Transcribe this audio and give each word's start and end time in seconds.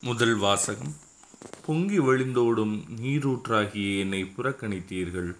முதல் 0.00 0.36
வாசகம். 0.36 0.94
பொங்கி 1.64 1.98
வழிந்தோடும் 1.98 2.74
நீரூற்றாகிய 3.02 3.98
என்னை 3.98 4.32
புறக்கணித்தீர்கள். 4.36 5.36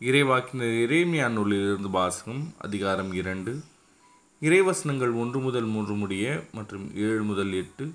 இறைவாக்கினர் 0.00 0.76
இறைமையா 0.84 1.28
நூலிலிருந்து 1.30 1.90
வாசகம் 1.90 2.54
அதிகாரம் 2.58 3.12
இரண்டு. 3.12 3.62
இறைவசனங்கள் 4.40 5.14
ஒன்று 5.14 5.38
முதல் 5.38 5.64
மூன்று 5.64 5.94
முடிய 5.94 6.44
மற்றும் 6.52 6.96
ஏழு 6.96 7.22
முதல் 7.22 7.52
எட்டு 7.52 7.94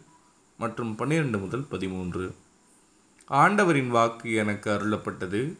மற்றும் 0.57 0.95
பன்னிரண்டு 0.95 1.37
முதல் 1.37 1.63
பதிமூன்று. 1.63 2.35
ஆண்டவரின் 3.27 3.89
வாக்கு 3.89 4.33
எனக்கு 4.33 4.71
அருளப்பட்டது. 4.71 5.57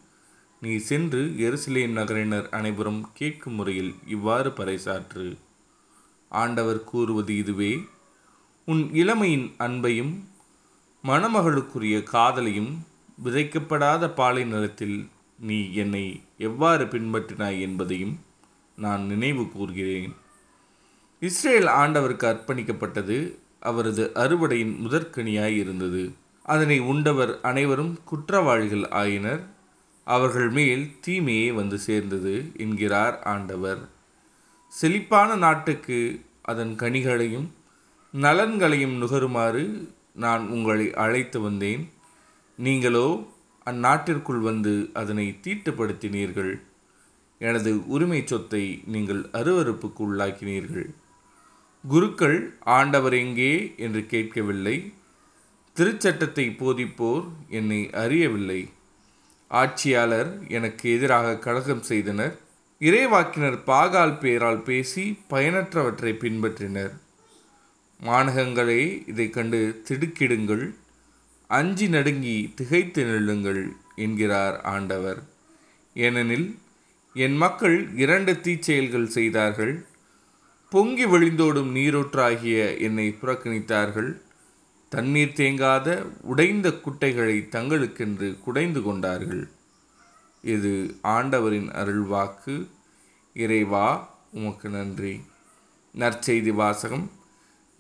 நீ 0.62 0.78
சென்று 0.78 1.22
எருசலேம் 1.38 1.98
நகரினர் 2.00 2.50
அனைவரும் 2.50 3.10
கேட்கும் 3.14 3.54
முறையில் 3.54 3.96
இவ்வாறு 4.08 4.50
பறைசாற்று. 4.50 5.38
ஆண்டவர் 6.30 6.84
கூறுவது 6.84 7.38
இதுவே 7.38 7.86
உன் 8.66 8.90
இளமையின் 8.94 9.52
அன்பையும் 9.60 10.12
மணமகளுக்குரிய 11.04 11.96
காதலையும் 12.12 12.72
விதைக்கப்படாத 13.24 14.14
பாலை 14.14 14.44
நிலத்தில் 14.44 15.10
நீ 15.40 15.74
என்னை 15.74 16.22
எவ்வாறு 16.38 16.86
பின்பற்றினாய் 16.86 17.60
என்பதையும் 17.60 18.20
நான் 18.78 19.04
நினைவு 19.06 19.50
கூறுகிறேன் 19.50 20.14
இஸ்ரேல் 21.20 21.68
ஆண்டவருக்கு 21.68 22.26
அர்ப்பணிக்கப்பட்டது 22.32 23.18
அவரது 23.60 24.12
அறுவடையின் 24.16 24.76
முதற்கனியாய் 24.78 25.58
இருந்தது. 25.58 26.04
அதனை 26.44 26.80
உண்டவர் 26.80 27.42
அனைவரும் 27.42 28.00
குற்றவாளிகள் 28.04 28.90
ஆயினர். 28.90 29.44
அவர்கள் 30.08 30.50
மேல் 30.50 30.96
தீமையே 31.02 31.52
வந்து 31.52 31.80
சேர்ந்தது 31.80 32.52
என்கிறார் 32.58 33.18
ஆண்டவர். 33.24 33.82
செழிப்பான 34.74 35.36
நாட்டுக்கு 35.36 36.00
அதன் 36.42 36.76
கனிகளையும் 36.76 37.50
நலன்களையும் 38.14 38.98
நுகருமாறு 38.98 39.92
நான் 40.14 40.48
உங்களை 40.48 40.94
அழைத்து 40.94 41.42
வந்தேன். 41.42 41.84
நீங்களோ 42.58 43.28
அந்நாட்டிற்குள் 43.66 44.42
வந்து 44.42 44.90
அதனை 44.94 45.40
தீட்டுப்படுத்தினீர்கள். 45.44 46.60
எனது 47.38 47.88
உரிமை 47.88 48.24
சொத்தை 48.26 48.82
நீங்கள் 48.86 49.22
அருவறுப்புக்கு 49.22 50.02
உள்ளாக்கினீர்கள் 50.08 50.90
குருக்கள் 51.84 52.58
ஆண்டவர் 52.62 53.14
எங்கே 53.14 53.74
என்று 53.78 54.06
கேட்கவில்லை. 54.06 54.94
திருச்சட்டத்தை 55.76 56.46
போதிப்போர் 56.60 57.24
என்னை 57.50 57.90
அறியவில்லை. 57.94 58.62
ஆட்சியாளர் 59.48 60.48
எனக்கு 60.48 60.94
எதிராக 60.94 61.38
கழகம் 61.38 61.82
செய்தனர். 61.82 62.36
இறைவாக்கினர் 62.80 63.58
பாகால் 63.66 64.20
பேரால் 64.20 64.62
பேசி 64.62 65.20
பயனற்றவற்றை 65.30 66.14
பின்பற்றினர். 66.14 66.94
மாநகங்களே 68.02 69.08
இதை 69.08 69.30
கண்டு 69.30 69.82
திடுக்கிடுங்கள். 69.90 70.76
அஞ்சி 71.48 71.88
நடுங்கி 71.88 72.52
திகைத்து 72.56 73.04
நில்லுங்கள் 73.06 73.72
என்கிறார் 73.96 74.62
ஆண்டவர். 74.62 75.24
ஏனெனில் 75.94 76.58
என் 77.14 77.36
மக்கள் 77.36 77.96
இரண்டு 77.96 78.34
தீச்செயல்கள் 78.34 79.06
செய்தார்கள். 79.06 79.86
பொங்கி 80.70 81.06
வழிந்தோடும் 81.06 81.76
நீரூற்றாகிய 81.76 82.78
என்னை 82.78 83.18
புறக்கணித்தார்கள். 83.22 84.22
தண்ணீர் 84.90 85.34
தேங்காத 85.36 86.06
உடைந்த 86.22 86.72
குட்டைகளை 86.72 87.48
தங்களுக்கென்று 87.50 88.40
குடைந்து 88.40 88.82
கொண்டார்கள். 88.82 89.50
இது 90.42 90.96
ஆண்டவரின் 91.02 91.70
அருள்வாக்கு. 91.70 92.68
இறைவா 93.34 94.16
உமக்கு 94.32 94.70
நன்றி. 94.70 95.22
நற்செய்தி 96.00 96.54
வாசகம். 96.54 97.12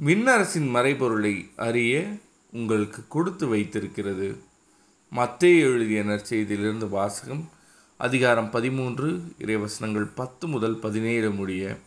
விண்ணரசின் 0.05 0.69
மறைபொருளை 0.75 1.52
அறிய 1.55 2.05
உங்களுக்கு 2.52 3.02
கொடுத்து 3.07 3.47
வைத்திருக்கிறது. 3.47 4.38
மத்திய 5.09 5.66
எழுதிய 5.66 6.02
நற்செய்தியிலிருந்து 6.02 6.89
வாசகம் 6.89 7.49
அதிகாரம் 7.97 8.49
பதிமூன்று 8.49 9.09
இறைவசனங்கள் 9.39 10.07
பத்து 10.16 10.47
முதல் 10.47 10.78
பதினேழு 10.79 11.31
முடிய 11.31 11.78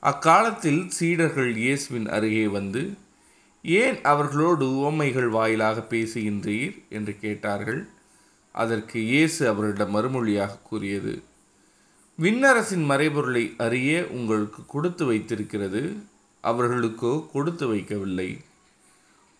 அக்காலத்தில் 0.00 0.88
சீடர்கள் 0.88 1.56
இயேசுவின் 1.56 2.08
அருகே 2.08 2.46
வந்து 2.46 2.92
ஏன் 3.62 4.02
அவர்களோடு 4.02 4.76
உவமைகள் 4.76 5.28
வாயிலாக 5.28 5.86
பேசுகின்றீர்? 5.90 6.88
என்று 6.88 7.16
கேட்டார்கள். 7.20 7.88
அதற்கு 8.52 9.00
இயேசு 9.00 9.48
அவர்களிடம் 9.48 9.94
மறுமொழியாக 9.94 10.58
கூறியது 10.62 11.22
விண்ணரசின் 12.18 12.88
மறைபொருளை 12.90 13.54
அறிய 13.56 14.06
உங்களுக்கு 14.10 14.66
கொடுத்து 14.66 15.06
வைத்திருக்கிறது. 15.06 15.82
அவர்களுக்கோ 16.50 17.12
கொடுத்து 17.32 17.64
வைக்கவில்லை. 17.74 18.28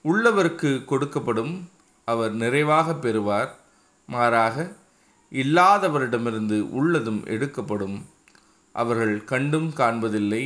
உள்ளவருக்கு 0.04 0.70
கொடுக்கப்படும் 0.90 1.54
அவர் 2.08 2.32
நிறைவாக 2.32 2.94
பெறுவார் 2.94 3.50
மாறாக 4.08 4.56
இல்லாதவரிடமிருந்து 5.32 6.58
உள்ளதும் 6.70 7.22
எடுக்கப்படும். 7.26 7.96
அவர்கள் 8.74 9.14
கண்டும் 9.24 9.70
காண்பதில்லை 9.76 10.44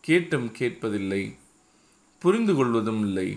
கேட்டும் 0.00 0.48
கேட்பதில்லை 0.58 1.22
புரிந்து 2.22 2.54
கொள்வதும் 2.54 3.02
இல்லை. 3.06 3.28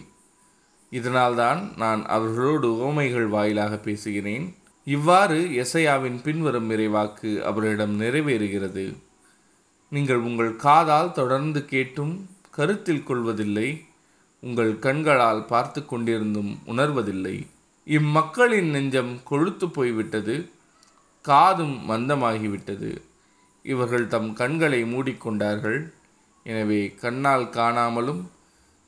இதனால்தான் 0.92 1.60
நான் 1.78 2.02
அவர்களோடு 2.06 2.68
உவமைகள் 2.78 3.28
வாயிலாக 3.28 3.78
பேசுகிறேன். 3.78 4.46
இவ்வாறு 4.88 5.40
எசையாவின் 5.64 6.20
பின்வரும் 6.24 6.70
நிறைவாக்கு 6.70 7.32
அவர்களிடம் 7.42 7.96
நிறைவேறுகிறது. 8.02 8.86
நீங்கள் 9.92 10.22
உங்கள் 10.30 10.56
காதால் 10.56 11.12
தொடர்ந்து 11.12 11.62
கேட்டும் 11.66 12.14
கருத்தில் 12.54 13.04
கொள்வதில்லை 13.04 13.70
உங்கள் 14.44 14.74
கண்களால் 14.80 15.44
பார்த்து 15.46 15.80
கொண்டிருந்தும் 15.82 16.52
உணர்வதில்லை. 16.66 17.36
இம்மக்களின் 17.88 18.70
நெஞ்சம் 18.70 19.14
கொழுத்து 19.24 19.66
போய்விட்டது 19.70 20.36
காதும் 21.26 21.76
மந்தமாகிவிட்டது. 21.90 22.92
இவர்கள் 23.66 24.06
தம் 24.08 24.30
கண்களை 24.34 24.82
மூடிக்கொண்டார்கள். 24.84 25.80
எனவே 26.46 26.82
கண்ணால் 27.02 27.48
காணாமலும் 27.58 28.22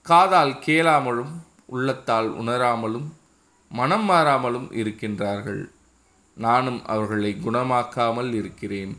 காதால் 0.05 0.53
கேளாமலும் 0.65 1.33
உள்ளத்தால் 1.65 2.29
உணராமலும் 2.41 3.07
மனம் 3.71 4.07
மாறாமலும் 4.09 4.69
இருக்கின்றார்கள். 4.71 5.61
நானும் 6.37 6.79
அவர்களை 6.85 7.31
குணமாக்காமல் 7.45 8.31
இருக்கிறேன். 8.33 8.93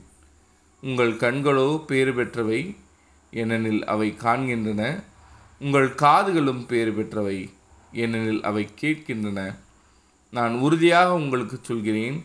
உங்கள் 0.83 1.13
கண்களோ 1.17 1.69
பேறு 1.89 2.13
பெற்றவை 2.13 2.61
ஏனெனில் 3.33 3.85
அவை 3.85 4.09
காண்கின்றன. 4.19 4.83
உங்கள் 5.59 5.89
காதுகளும் 5.89 6.67
பேறு 6.67 6.93
பெற்றவை 6.93 7.39
ஏனெனில் 7.93 8.43
அவை 8.43 8.69
கேட்கின்றன. 8.81 9.41
நான் 10.31 10.55
உறுதியாக 10.55 11.15
உங்களுக்கு 11.15 11.57
சொல்கிறேன். 11.63 12.19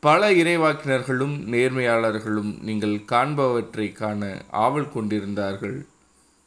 பல 0.00 0.30
இறைவாக்கினர்களும் 0.32 1.34
நேர்மையாளர்களும் 1.54 2.52
நீங்கள் 2.60 2.96
காண்பவற்றை 3.12 3.92
காண 3.92 4.42
ஆவல் 4.50 4.92
கொண்டிருந்தார்கள். 4.92 5.86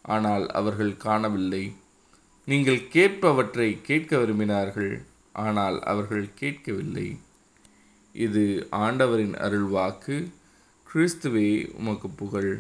ஆனால் 0.02 0.46
அவர்கள் 0.52 0.98
காணவில்லை. 0.98 1.76
நீங்கள் 2.46 2.82
கேட்பவற்றை 2.94 3.70
கேட்க 3.82 4.18
விரும்பினார்கள் 4.18 4.94
ஆனால் 5.34 5.78
அவர்கள் 5.84 6.26
கேட்கவில்லை. 6.36 7.20
இது 8.14 8.44
ஆண்டவரின் 8.72 9.36
அருள்வாக்கு. 9.46 10.18
கிறிஸ்துவே 10.94 11.50
உமக்கு 11.74 12.10
புகழ். 12.10 12.54